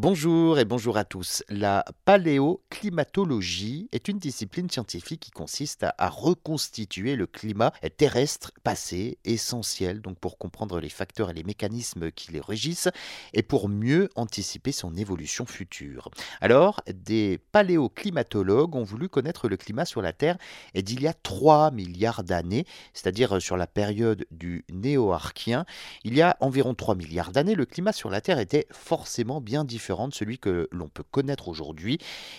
Bonjour 0.00 0.60
et 0.60 0.64
bonjour 0.64 0.96
à 0.96 1.04
tous. 1.04 1.42
La 1.48 1.84
paléoclimatologie 2.04 3.88
est 3.90 4.06
une 4.06 4.20
discipline 4.20 4.70
scientifique 4.70 5.18
qui 5.18 5.32
consiste 5.32 5.82
à, 5.82 6.08
reconstituer 6.08 7.16
le 7.16 7.26
climat 7.26 7.72
terrestre 7.96 8.52
passé, 8.62 9.18
essentiel 9.24 10.00
donc 10.00 10.16
pour 10.20 10.38
comprendre 10.38 10.78
les 10.78 10.88
facteurs 10.88 11.30
et 11.30 11.34
les 11.34 11.42
mécanismes 11.42 12.12
qui 12.12 12.30
les 12.30 12.38
régissent 12.38 12.90
et 13.32 13.42
pour 13.42 13.68
mieux 13.68 14.08
anticiper 14.14 14.70
son 14.70 14.94
évolution 14.94 15.46
future. 15.46 16.10
Alors, 16.40 16.80
des 16.86 17.40
paléoclimatologues 17.50 18.76
ont 18.76 18.84
voulu 18.84 19.08
connaître 19.08 19.48
le 19.48 19.56
climat 19.56 19.84
sur 19.84 20.00
la 20.00 20.12
Terre 20.12 20.38
d'il 20.76 21.02
y 21.02 21.08
a 21.08 21.12
3 21.12 21.72
milliards 21.72 22.22
d'années, 22.22 22.66
c'est-à-dire 22.94 23.42
sur 23.42 23.56
la 23.56 23.66
période 23.66 24.26
du 24.30 24.64
néo-archien. 24.70 25.64
Il 26.04 26.16
y 26.16 26.22
a 26.22 26.36
environ 26.38 26.76
3 26.76 26.94
milliards 26.94 27.32
d'années, 27.32 27.56
le 27.56 27.66
climat 27.66 27.92
sur 27.92 28.10
la 28.10 28.20
Terre 28.20 28.38
était 28.38 28.68
forcément 28.70 29.40
bien 29.40 29.64
différent 29.64 29.87
de 29.88 30.14
celui 30.14 30.38
que 30.38 30.68
l'on 30.70 30.88
peut 30.88 31.02
connaître 31.02 31.48
aujourd'hui, 31.48 31.98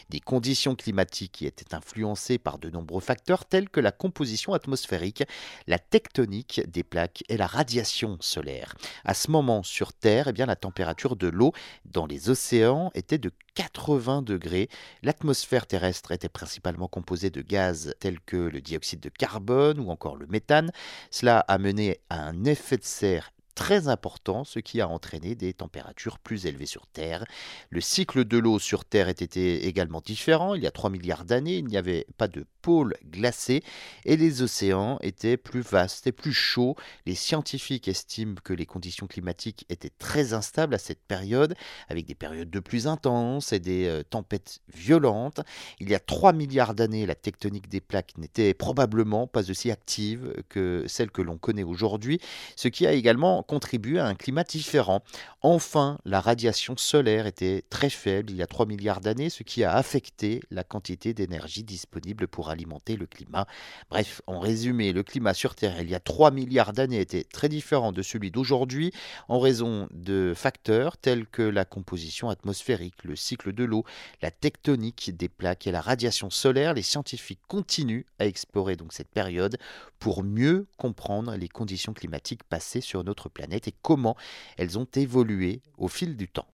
des 0.09 0.19
conditions 0.19 0.75
climatiques 0.75 1.31
qui 1.31 1.45
étaient 1.47 1.73
influencées 1.73 2.37
par 2.37 2.59
de 2.59 2.69
nombreux 2.69 3.01
facteurs 3.01 3.45
tels 3.45 3.69
que 3.69 3.79
la 3.79 3.91
composition 3.91 4.53
atmosphérique, 4.53 5.23
la 5.67 5.79
tectonique 5.79 6.61
des 6.67 6.83
plaques 6.83 7.23
et 7.27 7.37
la 7.37 7.47
radiation 7.47 8.17
solaire. 8.19 8.75
À 9.03 9.13
ce 9.13 9.31
moment 9.31 9.63
sur 9.63 9.93
Terre, 9.93 10.27
eh 10.27 10.33
bien, 10.33 10.45
la 10.45 10.55
température 10.55 11.15
de 11.15 11.27
l'eau 11.27 11.53
dans 11.85 12.05
les 12.05 12.29
océans 12.29 12.91
était 12.93 13.17
de 13.17 13.31
80 13.55 14.21
degrés. 14.21 14.69
L'atmosphère 15.01 15.65
terrestre 15.65 16.11
était 16.11 16.29
principalement 16.29 16.87
composée 16.87 17.31
de 17.31 17.41
gaz 17.41 17.95
tels 17.99 18.19
que 18.19 18.37
le 18.37 18.61
dioxyde 18.61 18.99
de 18.99 19.09
carbone 19.09 19.79
ou 19.79 19.89
encore 19.89 20.17
le 20.17 20.27
méthane. 20.27 20.71
Cela 21.09 21.39
a 21.39 21.57
mené 21.57 21.99
à 22.09 22.21
un 22.21 22.45
effet 22.45 22.77
de 22.77 22.83
serre 22.83 23.31
très 23.59 23.89
important, 23.89 24.45
ce 24.45 24.59
qui 24.59 24.79
a 24.79 24.87
entraîné 24.87 25.35
des 25.35 25.51
températures 25.53 26.17
plus 26.17 26.45
élevées 26.45 26.65
sur 26.65 26.87
Terre. 26.87 27.25
Le 27.69 27.81
cycle 27.81 28.23
de 28.23 28.37
l'eau 28.37 28.57
sur 28.57 28.85
Terre 28.85 29.09
était 29.09 29.65
également 29.67 29.99
différent. 29.99 30.55
Il 30.55 30.63
y 30.63 30.67
a 30.67 30.71
3 30.71 30.89
milliards 30.89 31.25
d'années, 31.25 31.57
il 31.57 31.65
n'y 31.65 31.75
avait 31.75 32.07
pas 32.15 32.29
de 32.29 32.45
pôle 32.61 32.95
glacé 33.05 33.61
et 34.05 34.15
les 34.15 34.41
océans 34.41 34.97
étaient 35.01 35.35
plus 35.35 35.59
vastes 35.59 36.07
et 36.07 36.13
plus 36.13 36.31
chauds. 36.31 36.75
Les 37.05 37.15
scientifiques 37.15 37.89
estiment 37.89 38.35
que 38.41 38.53
les 38.53 38.65
conditions 38.65 39.07
climatiques 39.07 39.65
étaient 39.67 39.91
très 39.99 40.31
instables 40.31 40.73
à 40.73 40.77
cette 40.77 41.01
période, 41.01 41.53
avec 41.89 42.05
des 42.05 42.15
périodes 42.15 42.49
de 42.49 42.59
pluie 42.61 42.87
intenses 42.87 43.51
et 43.51 43.59
des 43.59 43.87
euh, 43.87 44.03
tempêtes 44.03 44.61
violentes. 44.73 45.41
Il 45.81 45.89
y 45.89 45.95
a 45.95 45.99
3 45.99 46.31
milliards 46.31 46.75
d'années, 46.75 47.05
la 47.05 47.15
tectonique 47.15 47.67
des 47.67 47.81
plaques 47.81 48.17
n'était 48.17 48.53
probablement 48.53 49.27
pas 49.27 49.51
aussi 49.51 49.69
active 49.69 50.33
que 50.47 50.85
celle 50.87 51.11
que 51.11 51.21
l'on 51.21 51.37
connaît 51.37 51.63
aujourd'hui, 51.63 52.21
ce 52.55 52.69
qui 52.69 52.87
a 52.87 52.93
également 52.93 53.43
contribuer 53.49 53.97
à 53.97 54.05
un 54.05 54.13
climat 54.13 54.43
différent. 54.43 55.01
Enfin, 55.41 55.97
la 56.05 56.21
radiation 56.21 56.77
solaire 56.77 57.25
était 57.25 57.63
très 57.71 57.89
faible 57.89 58.29
il 58.29 58.37
y 58.37 58.43
a 58.43 58.47
3 58.47 58.67
milliards 58.67 59.01
d'années, 59.01 59.31
ce 59.31 59.41
qui 59.41 59.63
a 59.63 59.73
affecté 59.73 60.39
la 60.51 60.63
quantité 60.63 61.15
d'énergie 61.15 61.63
disponible 61.63 62.27
pour 62.27 62.51
alimenter 62.51 62.95
le 62.95 63.07
climat. 63.07 63.47
Bref, 63.89 64.21
en 64.27 64.39
résumé, 64.39 64.93
le 64.93 65.01
climat 65.01 65.33
sur 65.33 65.55
Terre 65.55 65.81
il 65.81 65.89
y 65.89 65.95
a 65.95 65.99
3 65.99 66.29
milliards 66.29 66.73
d'années 66.73 67.01
était 67.01 67.23
très 67.23 67.49
différent 67.49 67.91
de 67.91 68.03
celui 68.03 68.29
d'aujourd'hui 68.29 68.91
en 69.29 69.39
raison 69.39 69.87
de 69.91 70.33
facteurs 70.35 70.97
tels 70.97 71.25
que 71.25 71.41
la 71.41 71.65
composition 71.65 72.29
atmosphérique, 72.29 73.03
le 73.03 73.15
cycle 73.15 73.51
de 73.51 73.63
l'eau, 73.63 73.83
la 74.21 74.29
tectonique 74.29 75.17
des 75.17 75.29
plaques 75.29 75.65
et 75.65 75.71
la 75.71 75.81
radiation 75.81 76.29
solaire. 76.29 76.75
Les 76.75 76.83
scientifiques 76.83 77.41
continuent 77.47 78.05
à 78.19 78.27
explorer 78.27 78.75
donc 78.75 78.93
cette 78.93 79.09
période 79.09 79.57
pour 79.97 80.23
mieux 80.23 80.67
comprendre 80.77 81.35
les 81.35 81.49
conditions 81.49 81.93
climatiques 81.93 82.43
passées 82.43 82.81
sur 82.81 83.03
notre 83.03 83.27
planète 83.39 83.69
et 83.69 83.75
comment 83.81 84.17
elles 84.57 84.77
ont 84.77 84.87
évolué 84.95 85.61
au 85.77 85.87
fil 85.87 86.17
du 86.17 86.27
temps. 86.27 86.47